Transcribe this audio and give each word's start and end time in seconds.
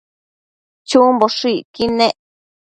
chumboshëcquid 0.87 1.91
nec 1.97 2.15